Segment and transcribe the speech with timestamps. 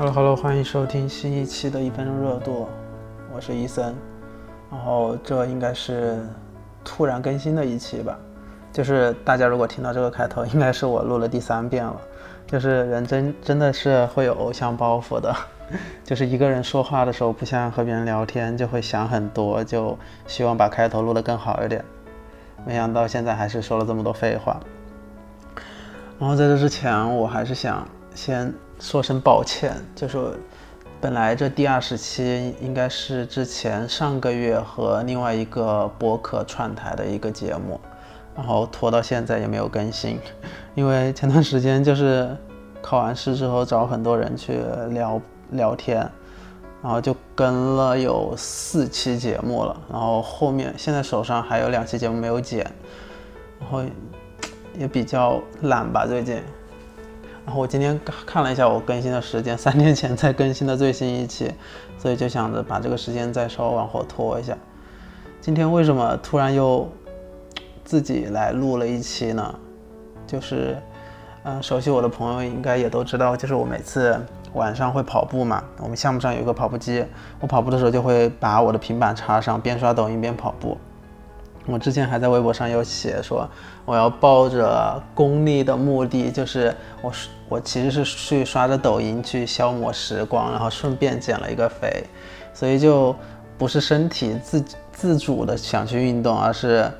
[0.00, 2.66] Hello Hello，欢迎收听新一期的一分钟热度，
[3.34, 3.94] 我是伊森。
[4.70, 6.26] 然后这应该是
[6.82, 8.18] 突然更新的一期吧，
[8.72, 12.00] 就是大家如果听到这个开头，应该是我录了第三遍了。
[12.46, 15.36] 就是人真真的是会有偶像包袱的，
[16.02, 21.84] 就是一个人说话的时候不像和别人聊天，就会想很多，就希望把开头录得更好一点。
[22.64, 24.58] 没想到现在还是说了这么多废话。
[26.18, 30.18] 然后在这之前，我还是想先说声抱歉，就是
[31.00, 37.78] 本来这第二十期应该是之前上个月和另外一个播客串台的一个节目，
[38.34, 40.18] 然后拖到现在也没有更新，
[40.74, 42.34] 因为前段时间就是
[42.80, 45.98] 考完试之后找很多人去聊聊天，
[46.82, 52.64] 然后就跟了有四期节目了，然后后面现在手上还有两期节目没有剪，
[53.60, 53.82] 然后。
[54.78, 56.40] 也比较懒吧，最近。
[57.50, 61.52] 然后我今天看了一下我更新的时间，三天前才更新的最新一期，
[61.98, 64.56] 所以就想着把这个时间再稍微往后拖一下。
[65.40, 66.88] 今天为什么突然又
[67.84, 69.52] 自己来录了一期呢？
[70.28, 70.80] 就是，
[71.42, 74.16] 嗯，熟悉我的朋友应该也都知道，就是我每次
[74.52, 77.04] 晚上会跑步嘛，我们项目上有一个跑步机，
[77.40, 80.78] 我跑步的时候就会把我的平板插上，边刷抖音边跑步。
[81.66, 83.48] 我之前还在微博上有写说，
[83.84, 87.12] 我要抱着功利的目的，就是我
[87.48, 92.04] 我其实是去刷着抖音去消磨时光，然后顺便减了一个肥，
[92.52, 93.14] 所以就
[93.58, 96.90] 不是身体自自主的想去运动，而是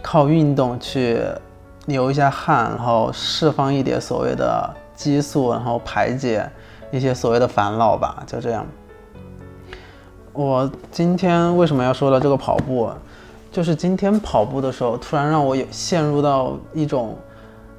[0.00, 1.20] 靠运动去
[1.86, 6.48] 流一下汗，然后释放一点所谓的激素，然后排解
[6.90, 8.64] 一些所谓的烦恼吧，就这样。
[10.32, 12.90] 我今天为什么要说到这个跑步？
[13.54, 17.16] 就是今天跑步的时候，突然让我有陷入到一种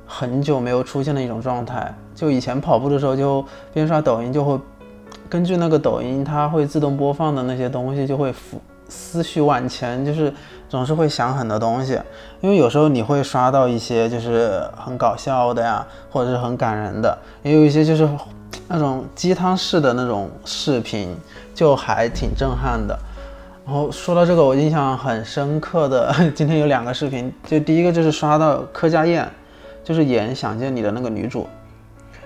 [0.08, 1.94] 很久没有出现的一种状态。
[2.16, 3.44] 就以前跑步的时候，就
[3.74, 4.58] 边刷抖音，就会
[5.28, 10.34] 根据那个抖音它会自动播放的那些东西，就会思思绪万千，就是
[10.70, 12.00] 总是会想很多东西。
[12.40, 18.08] 因为有时候你会刷到一些就是很搞笑的呀，或者是很感人的，也有一些就是
[18.70, 21.14] 那种鸡汤式的那种视频，
[21.54, 22.98] 就还挺震撼的。
[23.66, 29.28] 然后说到这个，我印象很深刻的， 今天有两个视频，就第一个就是刷到柯佳燕，
[29.84, 31.48] 就是演《想见你》的那个女主，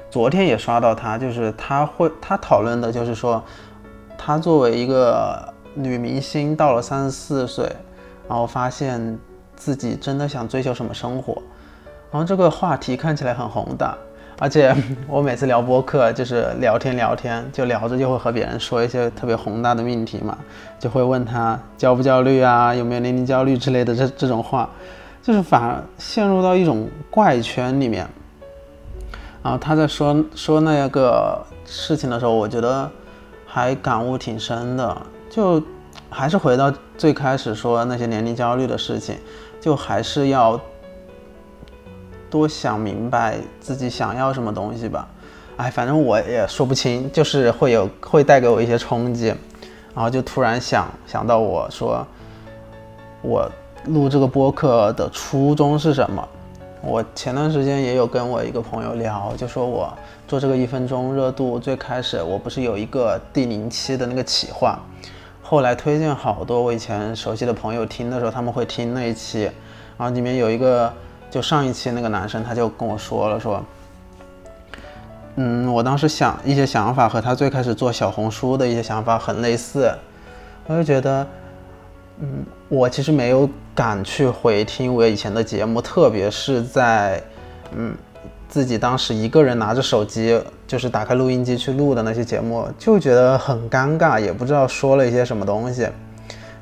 [0.10, 3.42] 昨天也刷到她，就是她会她讨论的就是说，
[4.18, 7.66] 她作为一个女明星，到了三十四岁，
[8.28, 9.18] 然后发现
[9.56, 11.42] 自己真的想追求什么生活，
[12.12, 13.98] 然后这个话题看起来很宏大。
[14.40, 14.74] 而且
[15.06, 20.38] 我每次聊播客，就是聊天聊天，就聊着就会和别人说一些特别宏大的命题嘛，
[20.80, 24.70] 就会问他焦不焦虑啊，有没有年龄焦虑之类的这这种话，
[25.22, 28.08] 就是反而陷入到一种怪圈里面。
[29.44, 32.90] 然后他在说说那个事情的时候，我觉得
[33.46, 34.98] 还感悟挺深的，
[35.30, 35.62] 就
[36.10, 39.18] 还是回到最开始说那些年龄焦虑的事情，
[39.60, 40.58] 就还是要。
[42.29, 45.07] 多想明白自己想要什么东西吧，
[45.57, 49.34] 哎，反正我也说不清，就是会有会带给我一些冲击，
[49.95, 52.06] 然后就突然想想到我说，
[53.23, 53.51] 我
[53.85, 56.28] 录这个播客的初衷是什么？
[56.81, 59.91] 我前段时间也有跟我一个朋友聊，就说我
[60.28, 64.79] 做这个一分钟热度最开始我不是有一个第零期的那个企划，
[65.41, 69.50] 后来推荐好多我以前熟悉的朋友听的时候，他们会听那一期，
[69.97, 70.94] 然后里面有一个。
[71.29, 73.63] 就上一期那个男生，他就跟我说了，说，
[75.35, 79.91] 嗯，我当时想一些想法和他最开始做小红书的一些想法很类似，
[80.66, 81.28] 我就觉得，
[82.19, 87.22] 嗯，我其实没有敢去回听我以前的节目，特别是在，
[87.75, 87.96] 嗯，
[88.47, 95.87] 自己当时一个人拿着手机，就是打开录音机去录的那些节目，就觉得很尴尬，也不知道说了一些什么东西。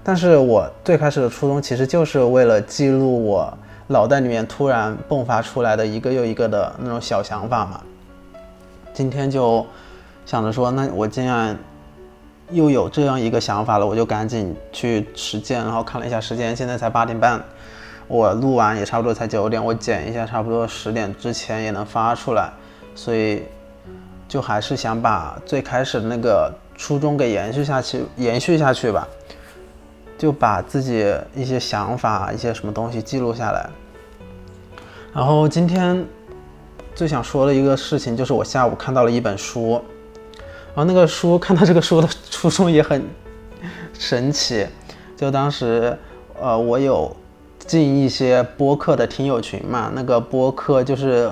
[0.03, 3.57] 但是我最开始的初衷其实就是为了记录我。
[3.87, 7.81] 脑袋里面突然迸发出来的一个又一个的那种小想法嘛，
[8.93, 9.65] 今天就
[10.25, 11.57] 想着说，那我既然
[12.51, 15.63] 又有这样一个想法了，我就赶紧去实践。
[15.63, 17.41] 然后看了一下时间，现在才八点半，
[18.07, 22.51] 我录完也差不多才九点，我剪一下，差不多十点之前也能发出来。
[22.93, 23.43] 所以
[24.27, 29.07] 就还是想把最开始那个初衷给延续下去，延续下去吧。
[30.17, 33.69] 就把自己一些想法、一些什么东西记录下来。
[35.13, 36.05] 然后今天
[36.93, 39.81] 最想说的一个事情，就是我下午看到了一本书，
[40.73, 43.03] 然后那个书看到这个书的初衷也很
[43.93, 44.65] 神奇。
[45.15, 45.97] 就当时，
[46.39, 47.15] 呃，我有
[47.57, 51.31] 进一些播客的听友群嘛，那个播客就是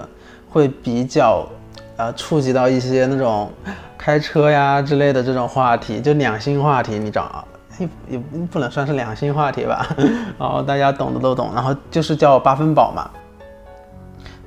[0.50, 1.48] 会比较
[1.96, 3.52] 呃触及到一些那种
[3.98, 7.48] 开车呀之类的这种话题，就两性话题，你知道
[8.08, 8.18] 也也
[8.52, 9.88] 不能算是两性话题吧，
[10.40, 13.10] 然后大家懂的都懂，然后就是叫八分饱嘛。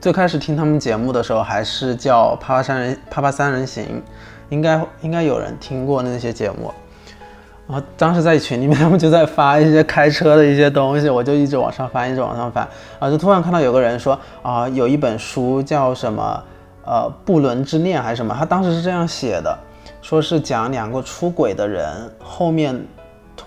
[0.00, 4.02] 最开始听他们节目的时候，还是叫啪啪三人啪啪三人行，
[4.48, 6.72] 应该应该有人听过那些节目。
[7.66, 12.66] 然后当时在群里面，他们就在发一些开车的一些东西，我就一直往上翻，一直往上翻，
[12.98, 16.42] 啊，就突然看到有个人说啊，有一本书叫什么，
[16.86, 19.58] 呃，不伦之恋还是什么，他当时是这样写的，
[20.00, 22.80] 说是讲两个出轨的人后面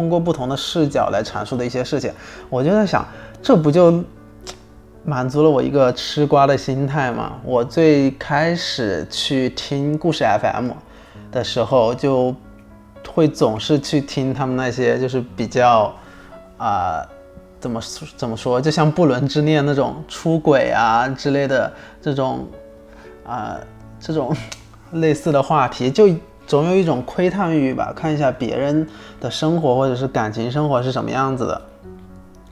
[0.02, 2.12] 通过不同的视角来阐述的一些事情，
[2.50, 3.06] 我就在想，
[3.40, 4.04] 这不就
[5.06, 7.34] 满足了我一个吃瓜的心态吗？
[7.46, 10.72] 我最开始去听故事 FM
[11.32, 12.34] 的时候就。
[13.14, 15.92] 会总是去听他们那些就是比较，
[16.58, 17.04] 啊，
[17.60, 17.82] 怎么
[18.16, 22.48] 怎么说，就像不伦之恋那种出轨啊之类的这种，
[23.26, 23.58] 啊，
[24.00, 24.34] 这种
[24.94, 26.08] 类似的话题，就
[26.52, 28.86] 总有一种窥探欲吧，看一下别人
[29.22, 31.62] 的生活或者是感情生活是什么样子的，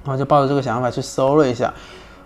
[0.06, 1.66] 然后就抱着这个想法去搜了一下，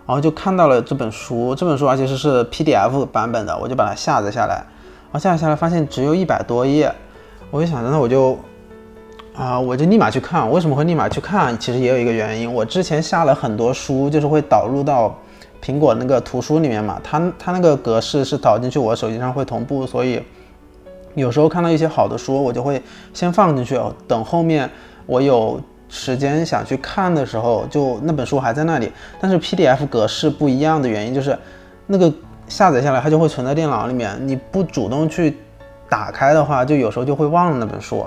[0.06, 6.94] 然后就看到了这本书，这本书而且是是 PDF 版本的，我就把它下载下来，然后下载下来发现只有一百多页。
[7.50, 8.38] 我就想着，那我就，
[9.34, 10.48] 啊，我就立马去看。
[10.48, 11.58] 为什么会立马去看？
[11.58, 12.54] 其实也有一个原因。
[12.54, 15.12] 我之前下了很多书，就是会导入到
[15.60, 17.00] 苹果那个图书里面嘛。
[17.02, 20.22] 它它那个格式是导进去，我手机上会同步，所以
[21.14, 22.82] 有时候看到一些好的书，我就会
[23.12, 24.68] 先放进去，等后面
[25.06, 28.92] 我有时间想去看的时候，就那本书还在那里。
[29.20, 31.38] 但是 PDF 格式不一样的原因就是，
[31.86, 32.12] 那个
[32.48, 35.36] 下载下来它就会存在电脑里面，你不主动去。
[35.86, 38.04] 打开的话，就有时候就会忘了那本书。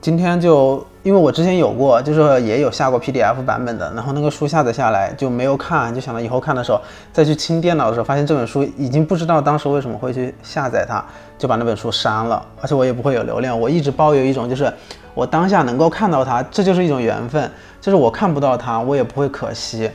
[0.00, 6.80] 今天就因为我之前有过，就是也有下过 PDF 版本的，然后那个书下载下来就没有看，就想到以后看的时候
[7.12, 11.04] 再去清电脑的时候，发现这本书已经不知道当时为什么会去下载它，
[11.36, 12.40] 就把那本书删了。
[12.60, 14.72] 而且我也不会有流量，我一直抱有一种就是
[15.14, 17.50] 我当下能够看到它，这就是一种缘分，
[17.80, 19.90] 就是我看不到它，我也不会可惜。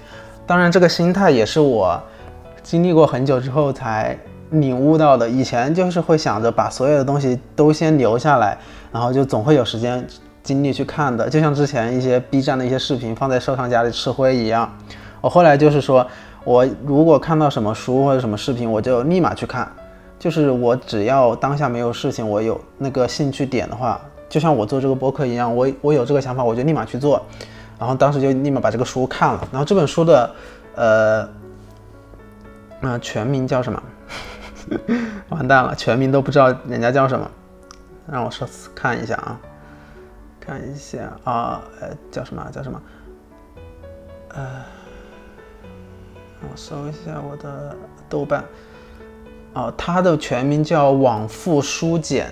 [0.46, 1.98] 当然，这个心态也是我
[2.62, 4.18] 经历过很久之后才。
[4.54, 8.58] 领悟到的，以前就是会想着把所有的东西都先留下来，
[8.92, 10.06] 然后就总会有时间
[10.42, 14.72] 精力去看的，就像之前一些 B 站的一些视频放在收藏夹里吃灰一样。
[15.22, 16.06] 我后来就是说，
[16.44, 19.72] 我如果看到什么书或者什么视频，我就立马去看。
[20.20, 27.22] 就是我只要当下没有事情，我有那个兴趣点的话，就像我做这个播客一样，我我有这个想法，我就立马去做。
[27.80, 29.48] 然后当时就立马把这个书看了。
[29.52, 30.32] 然后这本书的，
[30.76, 31.28] 呃，
[32.80, 33.82] 那全名叫什么？
[35.30, 37.30] 完蛋了，全名都不知道人家叫什么，
[38.12, 39.40] 让我说看一下啊，
[40.40, 42.48] 看一下啊，呃，叫什么？
[42.52, 42.82] 叫什么？
[44.30, 44.46] 呃，
[46.42, 47.76] 我搜一下我的
[48.10, 48.44] 豆瓣。
[49.54, 52.28] 哦，它的全名叫《往复书简》，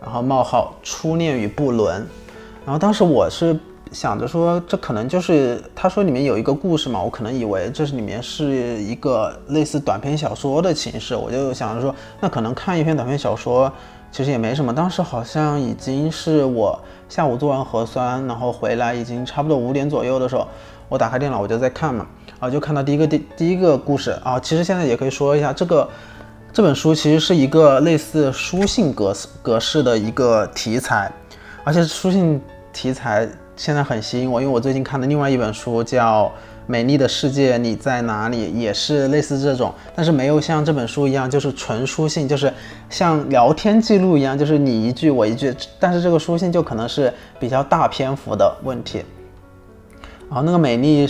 [0.00, 2.06] 然后冒号初恋与不伦。
[2.64, 3.58] 然后当时我是。
[3.92, 13.72] 想着说，这可能就是他说里面有一个故事嘛，我可能以为这是里面是一个类似短篇小说的形式，我就想着说，那可能看一篇短篇小说
[14.12, 14.74] 其实也没什么。
[14.74, 20.46] 当时好像已经是我下午做完核酸，然后回来已经差不多五点左右的时候，
[20.88, 22.06] 我打开电脑我就在看嘛，
[22.40, 25.88] 啊，就看到第一个第第一个故事啊，其实现在也可以说一下，这个
[26.52, 31.10] 这本书其实是一个类似书信格格式的一个题材，
[31.64, 32.40] 而且书信
[32.72, 33.28] 题材。
[33.58, 36.26] 现在很吸引我，因为我最近看的另外一本书叫
[36.68, 42.52] 《美丽的世界你在哪里》，也是类似这种，但是没有像这本书一样，就是纯书信，就是
[42.88, 45.52] 像聊天记录一样，就是你一句我一句。
[45.80, 49.02] 但是这个书信就可能是比较大篇幅的问题。
[50.28, 51.04] 然后那个《美丽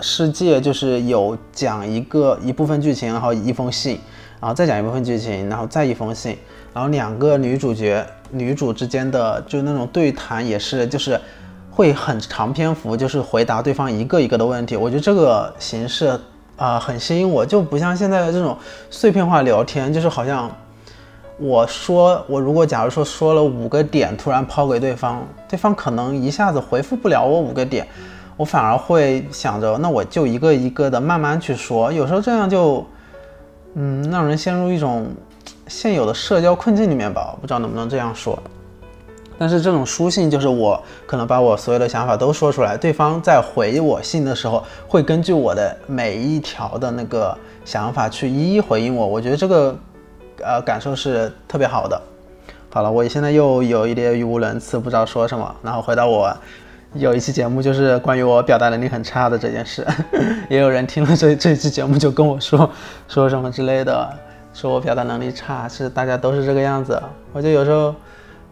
[0.00, 4.00] 世界》就是有讲一个一部分剧情，然后一封信，
[4.40, 6.36] 然后再讲一部分剧情，然后再一封信，
[6.74, 11.20] 然后两个女主角女主之间的就那种对谈也是就是。
[11.76, 14.78] 会很长篇幅，就是回答对方一个一个的问题。
[14.78, 16.18] 我觉得这个形式
[16.56, 18.56] 啊很吸引我，就不像现在的这种
[18.88, 20.50] 碎片化聊天，就是好像
[21.38, 27.86] 我说我如果假如说说了五个点，突然抛给对方，对方可能一下子回复不了我五个点，
[28.38, 31.92] 我反而会想着那我就一个一个的慢慢去说。
[31.92, 32.86] 有时候这样就
[33.74, 35.08] 嗯让人陷入一种
[35.68, 38.42] 现有的社交困境里面吧，不知道能不能这样说。
[39.38, 49.06] 但是这种书信就是我可能把我所有的想法都说出来，对方在回我信的时候，会根据我的每一条的那个想法去一一回应我。
[49.06, 49.76] 我觉得这个，
[50.42, 52.00] 呃，感受是特别好的。
[52.70, 55.54] 好了，我现在又有一点语无伦次，不知道说什么。
[55.62, 56.34] 然后回到我
[56.94, 59.86] 有一期节目，就是关于我表达能力很差的这件事，
[60.48, 62.70] 也有人听了这这期节目就跟我说
[63.08, 64.08] 说什么之类的。
[64.52, 66.98] 说我表达能力差，是大家都是这个样子。
[67.34, 67.94] 我就有时候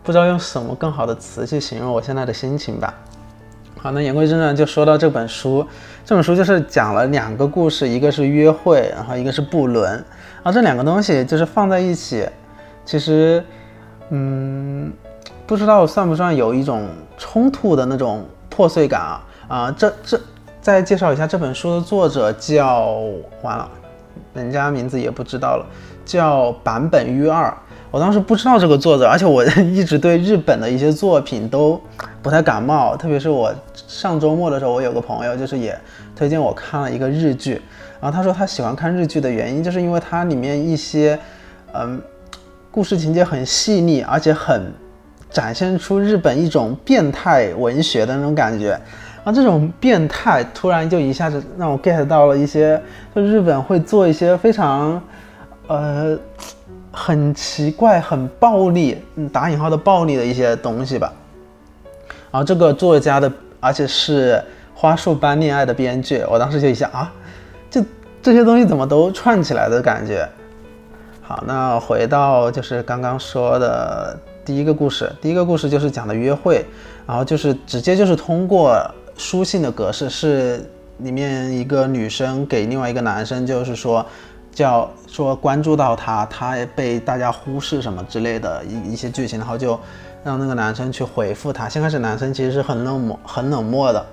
[0.05, 2.93] 不知道用什么更好的词去形容我现在的心情吧。
[3.81, 5.67] 好，那言归正传，就说到这本书。
[6.05, 9.93] 这本书就是讲了两个故事，一个是约会，然后一个是不伦。
[9.93, 12.29] 然后这两个东西就是放在一起，
[12.85, 13.43] 其实，
[14.11, 14.93] 嗯，
[15.47, 19.27] 不知道算不算有一种冲突的那种破碎感啊？
[19.49, 20.21] 啊，这这
[20.61, 22.91] 再介绍一下这本书的作者叫
[23.43, 23.71] 完了，
[24.35, 25.67] 人家名字也不知道了，
[26.05, 27.55] 叫坂本裕二。
[27.95, 31.81] 我当时不知道这个作者，而且我 一直对日本的一些作品都
[32.21, 33.55] 不太感冒，特别是我
[33.87, 35.79] 上周末的时候，我有个朋友就是也
[36.17, 37.63] 推荐我看了一个日剧，
[38.01, 41.17] 然后他说他喜欢看日剧的原因，就是因为它里面一些
[41.73, 42.03] 嗯
[42.73, 44.73] 故事情节很细腻，而且很
[45.31, 48.71] 展现出日本一种变态文学的那种感觉，
[49.23, 52.83] 然后这种变态突然就一下子让我 get 到了一些，
[53.15, 55.01] 就日本会做一些非常
[55.69, 56.19] 呃。
[56.95, 61.13] 很奇怪、很暴力，嗯，打引号的暴力的一些东西吧。
[62.31, 64.35] 然后这个作家的，而且是
[64.75, 67.13] 《花束般恋爱》的编剧，我当时就一下啊，
[67.71, 67.85] 这
[68.23, 70.29] 这些东西怎么都串起来的感觉。
[71.21, 76.65] 好，那回到就是刚刚说的第一个故事，第一个故事就是讲的约会，
[77.07, 78.79] 然后就是直接就是通过
[79.17, 80.65] 书信的格式，是
[80.99, 84.05] 里面一个女生给另外一个男生，就是说。
[84.55, 89.79] 叫说关注到他，他被大家忽视什么之类的一一些剧情，然后就
[90.23, 91.69] 让那个男生去回复他。
[91.69, 94.07] 先开始男生其实是很冷漠、很冷漠的，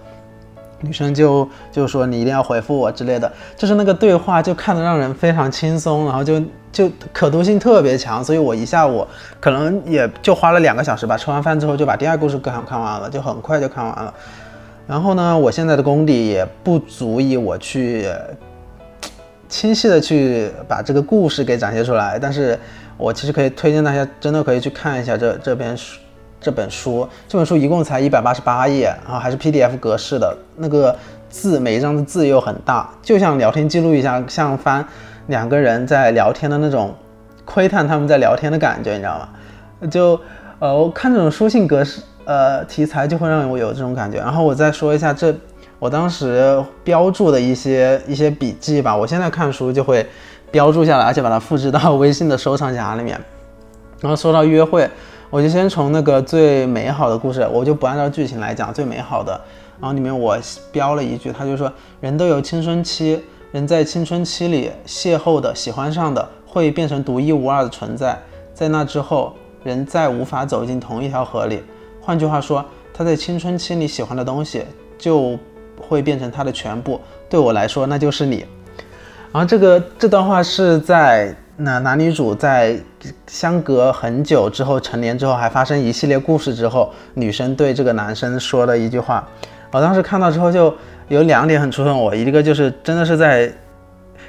[0.82, 9.06] 女生就就说你一定要回复我之类的，就是那个对话就看得让人非常轻松，然后就就可读性特别强，所以我一下午
[9.40, 11.16] 可能也就花了两个小时吧。
[11.16, 14.14] 吃完饭之后就把第二故事看看完了，就很快就看完了。
[14.88, 18.10] 然后呢，我现在的功底也不足以我去。
[19.52, 22.58] 清晰的去把这个故事给展现出来，但是
[22.96, 26.00] 我其实可以推荐大家，真的可以去看一下这这边书，
[26.40, 30.96] 这本书，这本书一共才一百八十八页，然后还是 PDF 格式的，那个
[31.30, 34.84] 字每一张的字又很大，就像聊天记录一样，像翻
[35.28, 36.96] 两个人在聊天的那种
[37.44, 39.90] 窥探他们在聊天的感觉，你知道吗？
[39.90, 40.18] 就
[40.60, 45.36] 呃，我看这种书信格式呃题材就会让我有这种感觉，然后我再说一下这。
[45.82, 50.06] 我当时标注的一些一些笔记吧，我现在看书就会
[50.52, 53.20] 标注下来，而且把它复制到微信的收藏夹里面。
[54.00, 54.88] 然后说到约会，
[55.32, 59.32] 我就先从那个最美好的故事，我就不按照剧情来讲最美好的。
[59.80, 60.38] 然后里面我
[60.72, 63.20] 标了一句，他就说：人都有青春期，
[63.52, 68.16] 人在青春期里邂逅的、喜欢上的，会变成独一无二的存在。
[68.54, 69.34] 在那之后，
[69.64, 71.64] 人再无法走进同一条河里。
[72.00, 74.64] 换句话说，他在青春期里喜欢的东西
[74.96, 75.36] 就。
[75.92, 78.46] 会变成他的全部，对我来说那就是你。
[79.34, 82.78] 然后这个这段话是在那男女主在
[83.28, 89.28] 相隔很久之后成年之后，还发生一系列故事之后，女生对这个男生说的一句话。
[89.70, 90.74] 我当时看到之后就
[91.10, 93.52] 有两点很触动我，一个就是真的是在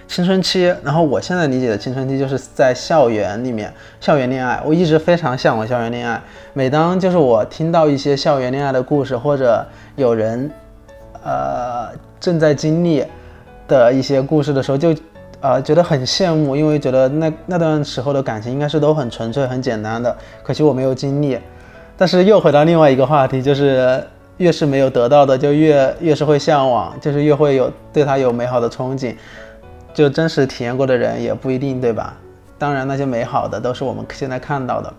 [0.09, 6.21] 青春期，然后我现在理解的青春期就是在校园里面校园恋爱，我一直非常向往校园恋爱。
[6.55, 9.65] 每当就是我听到一些校园恋爱的故事，或者
[9.95, 10.51] 有人。
[11.25, 11.89] 呃，
[12.19, 13.05] 正在经历
[13.69, 14.95] 的一些故事的时候，就
[15.41, 20.17] 呃觉得很羡慕，因为觉得那那段时候的感情应该是都很纯粹、很简单的。
[20.43, 21.39] 可惜我没有经历。
[21.97, 24.03] 但是又回到另外一个话题，就是
[24.39, 29.15] 越是没有得到的，就越越是会向往，就是越会有对他有美好的憧憬。
[29.95, 32.15] 就真实体验过的人也不一定，对吧？
[32.59, 34.93] 当然，那些美好的都是我们现在看到的。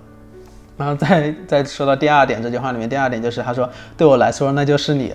[0.75, 5.13] 然后再再说到第二点，这句话里面第二点就是他说对我来说那就是你，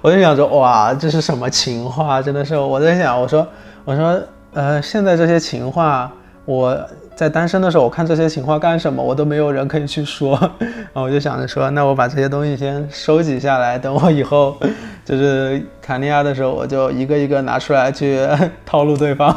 [0.00, 2.22] 我就想说哇这是什么情话？
[2.22, 3.46] 真的是我在想我说
[3.84, 6.10] 我说呃现在这些情话
[6.44, 6.78] 我
[7.16, 9.02] 在单身的时候我看这些情话干什么？
[9.02, 14.56] 我都没有人可以去说， 然后我就想着说那我把这些东西先收集下来，等我以后
[15.04, 18.26] 就是谈恋爱的时候我就一个一个拿出来去
[18.64, 19.34] 套路对方。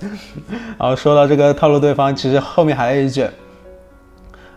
[0.78, 3.26] 然后说到这个套路对方，其实后面还有一句。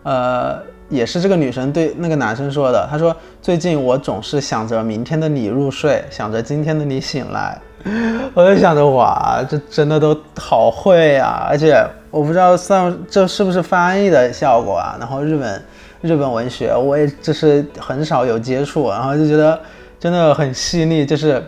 [0.03, 2.87] 呃，也是这个女生对那个男生说的。
[2.89, 7.59] 她说：“最近我总是想着明天的你入睡，想着今天的你醒来。”
[8.35, 11.47] 我就想着，哇，这真的都好会啊！
[11.49, 14.95] 而且我不知道算这是不是翻译的效果啊？
[14.99, 15.65] 然后日本
[16.01, 19.59] 日本文学我也就是很少有接触，然后就觉得
[19.99, 21.43] 真的很细腻，就是，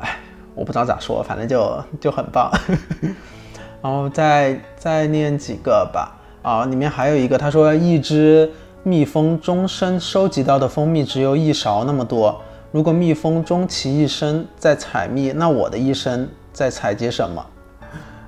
[0.00, 0.18] 哎，
[0.56, 2.50] 我不知道咋说，反正就就很棒。
[3.80, 6.12] 然后再再念几个吧。
[6.46, 8.48] 啊，里面还有一个，他说一只
[8.84, 12.40] 蜜蜂终身收集到的蜂蜜只有一勺那么多。
[12.70, 17.44] 如果蜜蜂终其一生在采蜜，那我的一生在采集什么？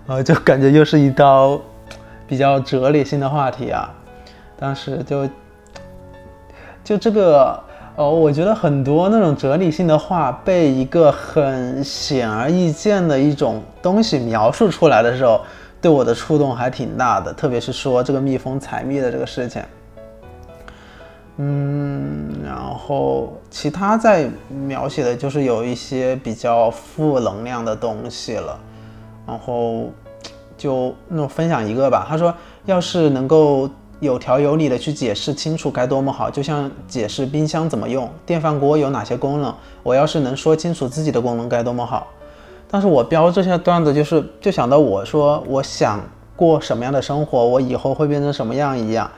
[0.08, 1.60] 呃，就感觉又是一道
[2.26, 3.88] 比较哲理性的话题啊。
[4.58, 5.28] 当时就
[6.82, 7.62] 就这个，
[7.94, 15.40] 哦，我觉得很多那种哲理性的话被一个很显而易见的一种东西描述出来的时候，
[15.80, 17.32] 对我的触动还挺大的。
[17.32, 19.62] 特别是说这个蜜蜂采蜜的这个事情。
[21.40, 28.58] 嗯，然后其他在描写的就是有一些比较负能量的东西了，
[29.25, 29.88] 然后
[30.56, 32.04] 就那种分享一个吧。
[32.08, 33.70] 他说，要是能够
[34.00, 39.54] 有条有理的去解释清楚该多么好，就像解释冰箱怎么用，电饭锅有哪些功能。
[39.85, 42.08] 我要是能说清楚自己的功能该多么好。
[42.70, 46.00] 但是我标这些段子就是就想到我说我想
[46.37, 49.10] 过什么样的生活，我以后会变成什么样一样，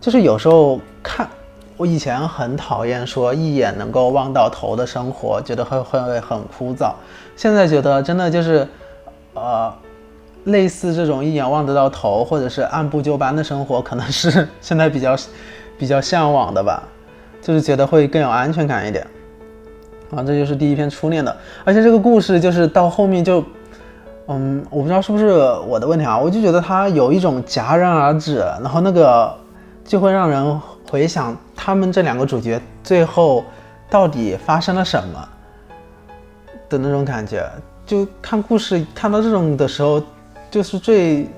[0.00, 1.28] 就是有时候看。
[1.76, 6.92] 我以前很讨厌说一眼能够望到头的生活，觉得会会很枯燥。
[7.36, 8.66] 现在觉得真的就是，
[9.34, 9.72] 呃，
[10.46, 15.16] 类似这种一眼望得到头，或者是按部就班的生活，可能是现在比较
[15.78, 16.82] 比较向往的吧。
[17.40, 19.06] 就是觉得会更有安全感一点。
[20.10, 23.44] 啊，这就是第一篇初恋的，而且这个故事就是到后面就，
[24.26, 25.28] 嗯，我不知道是不是
[25.66, 29.36] 我的问题啊，我就觉得它有一种戛然而止，然后那个
[29.84, 30.60] 就会让人。
[30.90, 33.44] 回想他们这两个主角最后
[33.90, 35.28] 到底发生了什么
[36.66, 37.46] 的那种感觉，
[37.84, 40.02] 就看故事看到这种的时候，
[40.50, 41.28] 就是最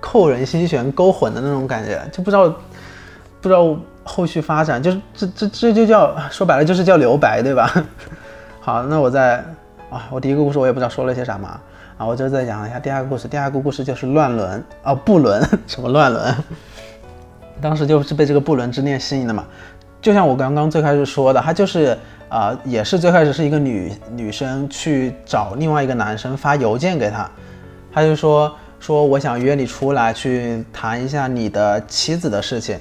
[0.00, 2.48] 扣人心弦、勾魂的那种感觉，就不知道
[3.40, 7.72] 不知道后续发展，就是这这这就叫说白了就是叫留白，对吧？
[8.60, 9.44] 好，那我再
[9.90, 11.48] 啊，我第一个故事我也不知道说了些什么
[11.98, 16.34] 啊，我就再讲一下第二个故事，第二个故事就是乱伦啊，不伦 什么乱伦。
[17.60, 19.44] 当时就是被这个不伦之恋吸引的嘛，
[20.00, 21.96] 就像我刚刚最开始说的，他就是
[22.28, 27.30] 啊，也是最开始是一个女女生去找另外一个男生发邮件给他，
[27.92, 32.76] 他就说说我想约你出来去谈一下你的妻子的事情，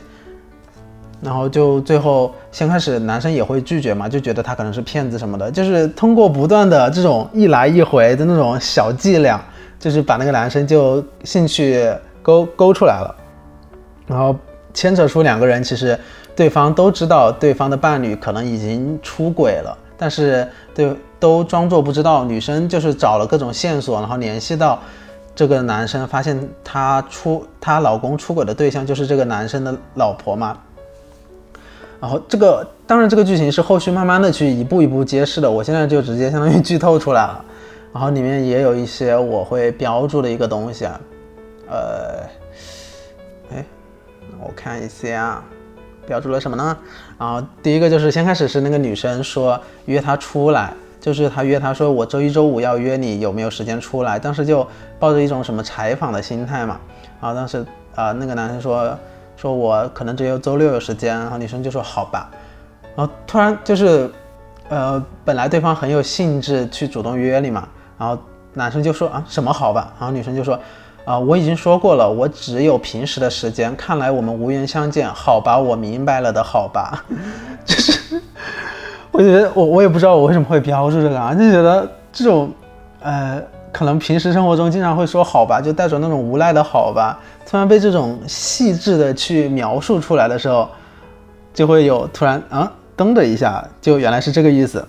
[1.21, 9.39] 然后就最后先开始男生也会拒绝嘛，就觉得他可能是骗子什么的，就是通过不断的这种一来一回的那种小伎俩，
[9.79, 11.89] 就是把那个男生就兴趣
[12.21, 13.15] 勾勾出来了，
[14.07, 14.35] 然后。
[14.73, 15.99] 牵扯出两个人，其实
[16.33, 22.23] 对方都知道对方的伴侣可能已经出轨了，但是对都装作不知道。
[22.23, 24.79] 女生就是找了各种线索，然后联系到
[25.35, 30.57] 这个男生，发现她出她老公出轨的对象就是这个男生的老婆嘛。
[32.01, 37.45] 然后这个当然这个剧情是后续慢慢的去一步一步揭示的，我现在就直接相当于剧透出来了。
[37.93, 40.99] 然后里面也有一些我会标注的一个东西啊，
[41.69, 42.25] 呃。
[44.43, 45.39] 我看一下，
[46.07, 46.75] 标注了什么呢？
[47.19, 54.17] 然后第一个就是先开始是那个女生说约他出来，就是他约他说我周一周五要约你，有没有时间出来？
[54.17, 56.79] 当时就抱着一种什么采访的心态嘛。
[57.21, 58.97] 然后当时啊那个男生说
[59.41, 62.29] 说我可能只有周六有时间，然后女生就说好吧。
[62.95, 64.07] 然后突然就是
[64.69, 68.15] 呃本来对方很有兴致去主动约你嘛，然后
[68.53, 70.59] 男生就说啊什么好吧，然后女生就说。
[71.03, 73.75] 啊，我已经说过了，我只有平时的时间。
[73.75, 77.03] 看来我们无缘相见，好吧，我明白了的，好吧。
[77.65, 78.21] 就是，
[79.11, 82.51] 我觉得我我也不知道我为什么会标注这个啊，就觉得这种，
[83.01, 83.41] 呃，
[83.81, 90.69] 可能平时生活中经常会说好吧，就带着那种无奈的好吧，突然被这种细致的去描述出来的时候，
[91.51, 94.87] 就会有突然啊，噔的一下，就原来是这个意思。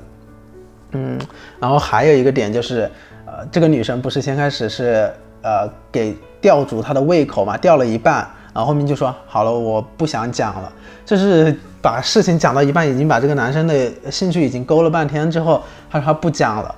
[0.90, 1.18] 嗯，
[1.58, 2.82] 然后还有一个点就是，
[3.24, 5.10] 呃，这个女生不是先开始是。
[5.40, 8.18] 呃，给吊足他的胃口嘛，吊了一半，
[8.54, 10.72] 然后后面就说好了，我不想讲了，
[11.04, 16.72] 就是把事情讲到一半，已经把这个男生的兴趣已经勾了半天之后，他说他不讲了，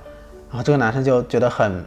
[0.49, 1.85] 然后这个男生就觉得很，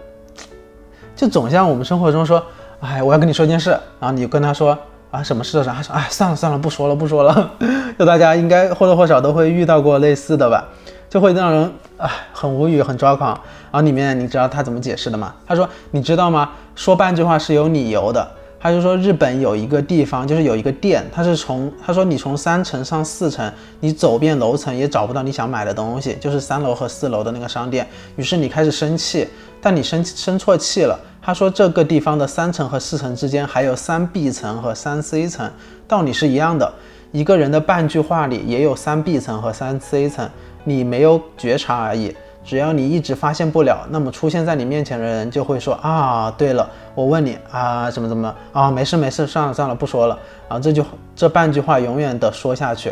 [1.19, 2.41] 就总像我们生活中说，
[2.79, 4.79] 哎，我要跟你说件事，然后你跟他说
[5.11, 7.51] 啊，什么事的时候，他说哎，算了算了，不说了不说了，
[7.99, 10.65] 就大家应该或多或少都会遇到过类似的吧。
[11.11, 13.31] 就会让人啊很无语，很抓狂。
[13.73, 15.35] 然后里面你知道他怎么解释的吗？
[15.45, 16.51] 他说：“你知道吗？
[16.77, 27.87] 说半句话是有理由的。”他就说日本有一个地方，就是有一个店，他是从他说你从三层上四层，你走遍楼层也找不到你想买的东西，就是三楼和四楼的那个商店。
[28.17, 29.29] 于是你开始生气，
[29.61, 30.99] 但你生生错气了。
[31.23, 35.51] 他说这个地方的三层和四层之间还有三 B 层和三 C 层，
[35.87, 36.73] 道理是一样的。
[37.13, 40.29] 一个人的半句话里也有三 B 层和三 C 层。
[40.65, 42.15] 你没有觉察而已，
[42.49, 50.19] 只要你一直发现不了，那么出现在你面前的人就会说啊，对了，我问你啊，怎么怎么啊，没事没事，算了算了，不说了。
[50.49, 50.83] 啊，这就
[51.15, 52.91] 这半句话永远的说下去，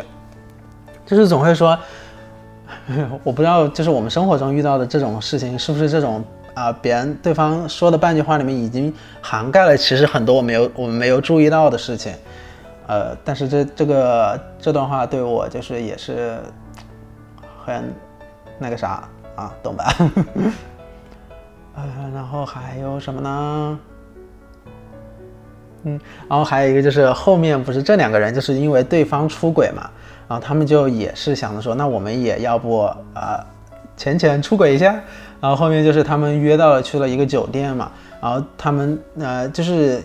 [1.07, 1.75] 就是总会说，
[3.25, 8.93] 我不知道，就是我们生活中遇到的这种事情是不是这种啊，别人对方说的半句话里面已经
[9.23, 12.13] 涵盖了其实很多我没有我们没有注意到的事情，
[12.85, 16.37] 呃，但是这这个这段话对我就是也是
[17.65, 17.91] 很
[18.59, 19.09] 那个啥。
[19.37, 19.93] 啊，懂吧？
[21.75, 23.79] 呃，然后还有什么呢？
[25.83, 29.89] 嗯，然后还有一个就是后面不是这两个人就是因为对方出轨嘛，
[30.27, 32.81] 然后他们就也是想着说，那我们也要不
[33.13, 33.45] 啊
[33.95, 34.91] 浅浅出轨一下，
[35.39, 40.01] 然后后面就是他们约到了去了一个酒店嘛，然后他们呃就是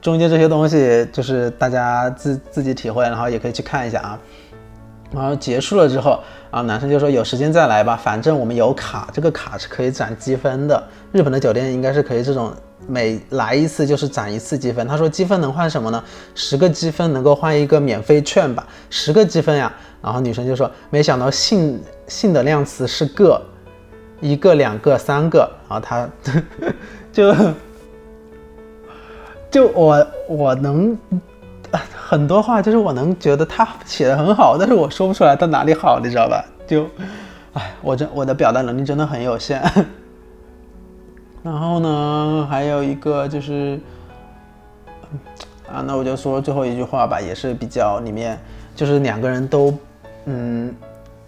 [0.00, 4.18] 中间这些东西就是大家自自己体会，然后也可以去看一下啊。
[5.14, 6.18] 然后结束了之后，
[6.50, 10.82] 啊，男生就说有时间再来吧，反正我们有卡，这个卡是可以攒积分的。
[11.12, 12.52] 日本的酒店应该是可以这种
[12.88, 14.86] 每来一次就是攒一次积分。
[14.88, 16.02] 他说积分能换什么呢？
[16.34, 18.66] 十个积分能够换一个免费券吧？
[18.90, 19.72] 十个积分呀。
[20.02, 23.40] 然后女生就说没想到性性的量词是个，
[24.20, 25.48] 一个、两个、三个。
[25.68, 26.08] 然后他
[27.12, 27.34] 就
[29.50, 30.98] 就我我能。
[32.06, 36.44] 很多话就是我能觉得他写的很好，但是我说不出来他哪里好，你知道吧？
[36.66, 36.86] 就，
[37.54, 39.62] 哎，我这我的表达能力真的很有限。
[41.42, 43.80] 然后呢，还有一个就是，
[45.72, 48.38] 啊，那我就说最后一句话吧，也是比较里面，
[48.76, 49.74] 就是两个人都，
[50.26, 50.74] 嗯，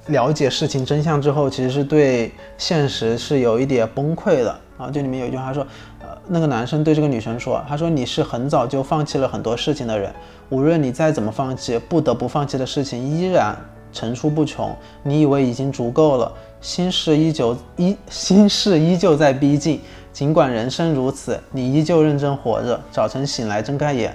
[0.09, 4.59] 了解事情真相之后，其实是对现实是有一点崩溃的。
[4.79, 5.66] 啊，这里面有一句话说，
[6.01, 10.12] 呃，那个男生对这个女生说，他说你是很早就放弃了很多事情的人。
[10.51, 13.57] 无论你再怎么放弃，不得不放弃的事情依然
[13.90, 14.77] 层出不穷。
[15.03, 19.81] 你以为已经足够了，心事依旧依心事依旧在逼近。
[20.12, 22.79] 尽管人生如此，你依旧认真活着。
[22.90, 24.14] 早晨醒来睁开眼，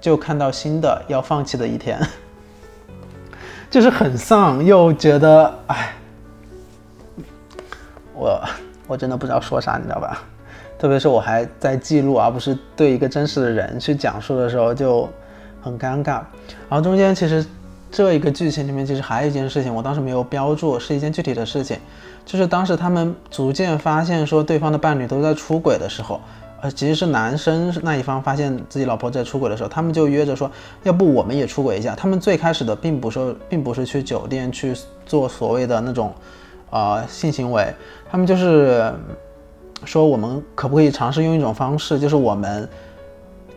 [0.00, 2.00] 就看到新的要放弃的一天，
[3.72, 5.92] 就是很丧，又觉得哎，
[8.14, 8.40] 我
[8.86, 10.22] 我真的不知道说啥，你知道吧？
[10.78, 15.08] 特别是我还在记录，而不是对一个真实的人去讲述的时候，就。
[15.64, 16.14] 很尴尬，
[16.68, 17.46] 然后中间其实
[17.88, 21.78] 这一个剧情里面其实还有一件事情，我当时没有标注，是一件具体的事情，
[22.26, 26.20] 就是当时他们逐渐发现说对方的伴侣都在出轨的时候，
[26.62, 30.50] 呃，其实是男生那一方发现自己老婆在出轨的时候，他们就约着说，
[30.84, 31.94] 要不我们也出轨一下。
[31.94, 36.14] 他们最开始的并不是，并不是去酒店去做所谓的那种，
[36.70, 37.74] 呃，性行为，
[38.10, 38.90] 他们就是
[39.84, 42.66] 说我们可不可以尝试用一种方式，就是我们。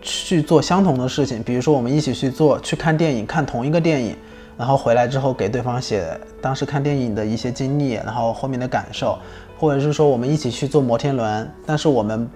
[0.08, 4.16] 去做相同的事情，比如说我们一起去做，去看电影，看同一个电影，
[4.56, 6.06] 然后回来之后给对方写
[6.40, 9.18] 当时看电影的一些经历，然后后面的感受，
[9.58, 12.30] 或者是说我们一起去坐摩天轮，但是我们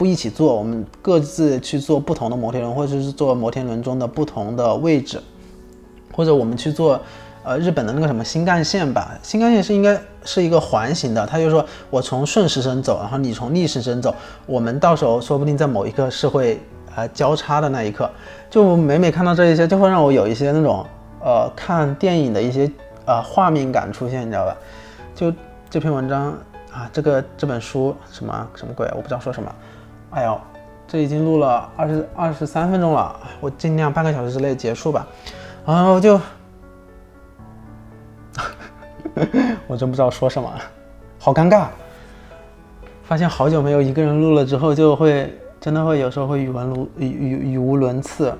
[0.00, 5.20] 不一起坐，我们各自去做不同的摩天轮，或者是坐摩天轮中的不同的位置，
[6.10, 6.98] 或者我们去做
[7.44, 14.14] 呃日本的那个什么新干线吧，新干线是应该是一个环形的，他就说我从顺时针走，然后你从逆时针走，
[14.46, 16.58] 我们到时候说不定在某一刻是会。
[16.96, 18.10] 呃，交叉的那一刻，
[18.50, 20.84] 就每每看到这一些，就会让我有一些那种
[21.20, 22.68] 呃看电影的一些
[23.04, 24.56] 呃画面感出现，你知道吧？
[25.14, 25.32] 就
[25.70, 26.36] 这篇文章
[26.72, 29.54] 啊，这个这本书什么什么鬼，我不知道说什么。
[30.10, 30.40] 哎呦，
[30.86, 35.06] 这已经录了二十二十三分钟了，我尽量半个小时之内结束吧。
[35.66, 36.20] 然后就，
[39.66, 40.52] 我真不知道说什么，
[41.18, 41.66] 好尴尬。
[43.04, 45.32] 发现好久没有一个人录了之后，就会。
[45.60, 48.34] 真的会有时候会语文如语语语无伦次，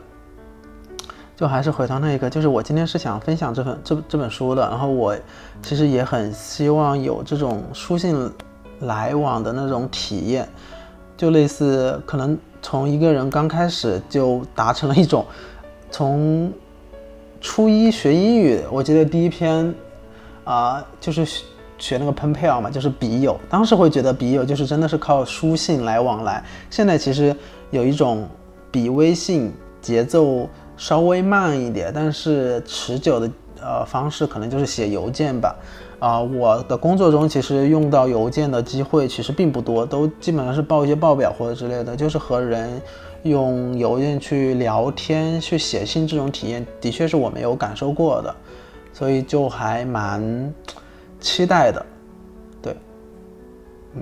[1.36, 5.14] 就还是回到那个，就是我今天是想分享这份这这本书的，然后我
[5.60, 8.32] 其实也很希望有这种书信
[8.78, 10.48] 来往的那种体验，
[11.20, 15.22] 就类似可能从一个人刚开始就达成了一种，
[15.90, 16.50] 从
[17.42, 19.74] 初一学英语，我记得第一篇
[20.44, 21.26] 啊就是。
[21.82, 23.40] 学那个 pen pal 嘛，就是笔友。
[23.48, 26.44] 当时会觉得笔友就是真的是靠书信来往来。
[26.68, 27.34] 现在其实
[27.70, 28.28] 有一种
[28.70, 33.30] 比微信节奏稍微慢一点，但是持久的
[33.62, 35.56] 呃方式，可能就是写邮件吧。
[36.00, 41.94] 啊，我的工作中其实用到邮件的机会其实并不多，都基本上是报一些报表或者之类的。
[41.94, 42.82] 就是和人
[43.22, 48.34] 用邮件去聊天、去写信这种体验，的确是我没有感受过的，
[48.92, 50.52] 所以就还蛮。
[51.22, 51.84] 期待的，
[52.62, 52.74] 对，
[53.92, 54.00] 嗯，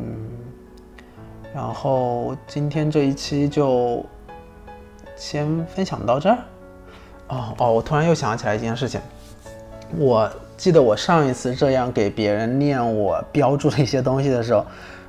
[1.53, 4.07] 然后今天这一期就
[5.17, 6.39] 先分享到这儿。
[7.27, 9.01] 哦哦，我突然又想起来一件事情，
[9.99, 14.63] 我记得我上一次这样给别人念我标注的一些东西的时候，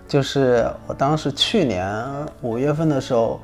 [0.07, 1.93] 就是我当时去年
[2.41, 3.41] 五月份的时候，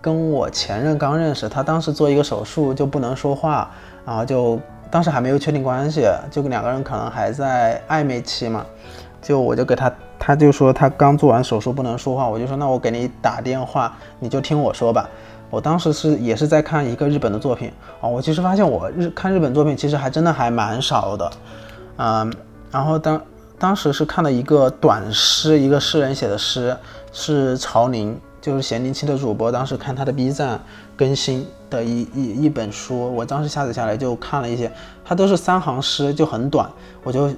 [0.00, 3.70] 跟我前任刚认识，他当时做一个手术就不能说话，
[4.06, 4.58] 然后就。
[4.90, 8.64] 当时还没有确定关系，就两个人可能还在暧昧期嘛，
[9.20, 15.10] 就我就给他他就说他刚做完手术不能说话，我就说那我给你打电话，你就听我说吧。
[15.54, 21.30] 我当时是也是在看一个日本的作品啊，我其实发现我日看日本作品其实还真的还蛮少的，
[21.96, 22.32] 嗯，
[22.72, 23.22] 然后当
[23.56, 26.76] 当时是看了一个短诗，一个诗人写的诗，
[27.12, 30.60] 是曹宁，就是咸宁期的主播，当时看他的 B 站
[30.96, 34.68] 更新的一一一本书，我当时下载下来就看了一些，
[35.04, 36.68] 它都是三行诗，就很短，
[37.04, 37.32] 我就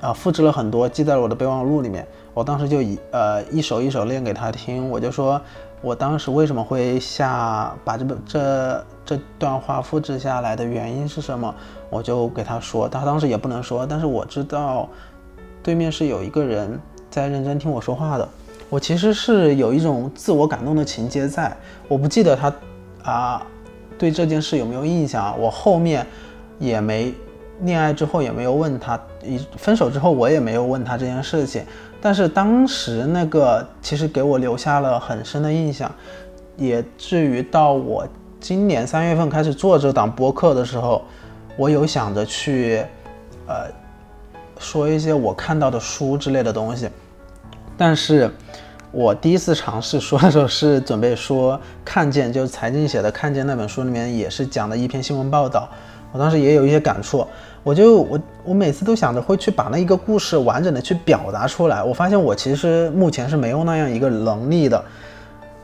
[0.00, 2.06] 啊复制了很多，记在了我的备忘录里面。
[2.32, 5.38] 我当时就一呃一首一首练给他听，我就说，
[5.82, 11.54] 我当时为什么会下把这本这这段话复制下来的原因是什么？
[11.88, 14.88] 我就给他说，他当时也不能说，但是我知道
[15.62, 16.78] 对面是有一个人
[17.10, 18.28] 在认真听我说话的。
[18.68, 21.56] 我其实是有一种自我感动的情节在，
[21.88, 22.52] 我不记得他
[23.02, 23.46] 啊
[23.98, 26.06] 对这件事有没有印象，我后面
[26.58, 27.12] 也没
[27.62, 31.64] 恋爱之后也没有问他，一分手之后我也没有问他这件事情。
[32.00, 35.90] 但是当时那个其实给我留下了很深的印象，
[36.56, 38.08] 也至于到我
[38.40, 41.02] 今年三月份开始做这档播客的时候，
[41.56, 42.82] 我有想着去，
[43.46, 43.66] 呃，
[44.58, 46.88] 说一些我看到的书之类的东西。
[47.76, 48.30] 但是
[48.92, 55.68] 我第一次尝试说的时候是准备说《看见》，就是财经写的《看见》那本书里面也是讲的一篇新闻报道，
[56.12, 57.26] 我当时也有一些感触。
[57.62, 64.82] 我就我我每次都想着会去把那一个故事完整的去表达出来，我发现我其实目前是没有那样一个能力的，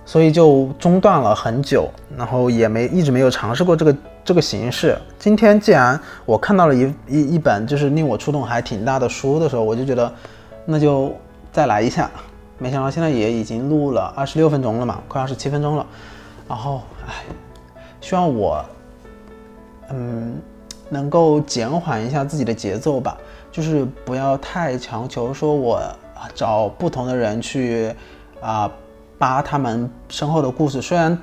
[0.05, 4.95] 所以就中断了很久，然后也没一直没有尝试过这个这个形式。
[5.19, 10.13] 今天既然我看到了一一一本就是令我触动还挺大的书的时候，我就觉得
[10.67, 11.15] 那就
[11.51, 12.11] 再来一下。
[12.59, 15.87] 没想到现在也已经录了二十六分钟了嘛，快二十七分钟了。
[16.47, 17.15] 然后唉，
[18.03, 18.63] 希望我
[19.89, 20.35] 嗯。
[20.89, 23.17] 能够减缓一下自己的节奏吧，
[23.51, 25.83] 就是不要太强求，说我
[26.35, 27.93] 找不同的人去
[28.41, 28.71] 啊
[29.19, 30.81] 扒他们身后的故事。
[30.81, 31.19] 虽然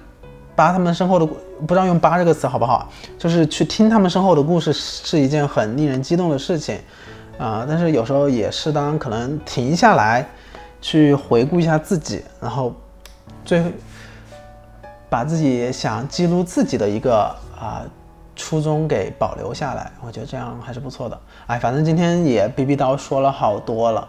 [0.56, 6.78] 扒他们身后的不知道用“扒”这个词好不好，就是去听他们身后的故事是一件很令人激动的事情
[7.38, 7.66] 啊。
[7.68, 10.28] 但是有时候也适当可能停下来，
[10.82, 12.74] 去回顾一下自己，然后
[13.46, 13.70] 最后
[15.10, 17.82] 把自己想记录自己的一个啊。
[18.36, 21.20] 初衷给保留下来，我觉得这样还是不错的。
[21.48, 24.08] 哎，反正今天也逼逼叨说了好多了，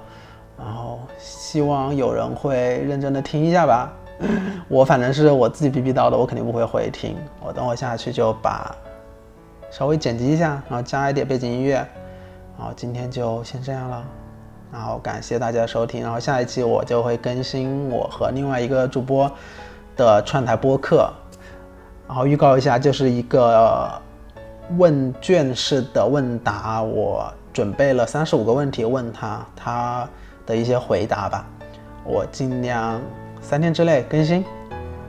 [0.59, 3.93] 然后希望有人会认真的听一下吧。
[4.69, 7.17] 我反正是我自己逼逼叨的，我肯定不会回听。
[7.45, 8.75] 我等会下去就把
[9.71, 11.75] 稍微剪辑一下，然后加一点背景音乐。
[12.57, 14.05] 然后今天就先这样了，
[14.73, 16.03] 然后感谢大家收听。
[16.03, 19.31] 然后下一期我就会更新我和另外一个主播
[19.97, 21.13] 的串台播客。
[22.07, 24.01] 然后预告一下，就是一个。
[24.77, 30.09] 问卷式的问答，我准备了三十五个问题问他，他
[30.47, 31.47] 的一些回答吧。
[32.05, 33.01] 我尽量
[33.41, 34.45] 三天之内更新，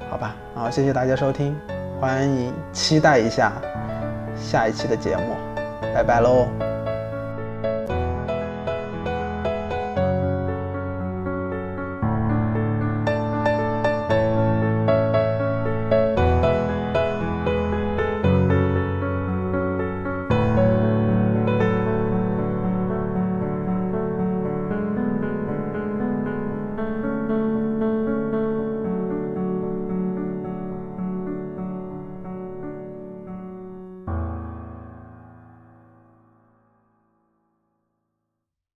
[0.09, 0.35] 好吧？
[0.53, 1.55] 好，谢谢大家收听，
[1.99, 3.53] 欢迎期待一下
[4.35, 5.35] 下一期的节目，
[5.93, 6.74] 拜拜喽。